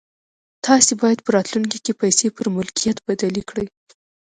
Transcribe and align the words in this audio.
تاسې 0.65 0.91
بايد 1.01 1.19
په 1.23 1.29
راتلونکي 1.35 1.77
کې 1.85 1.93
پيسې 2.01 2.27
پر 2.37 2.45
ملکيت 2.55 2.97
بدلې 3.07 3.43
کړئ. 3.49 3.67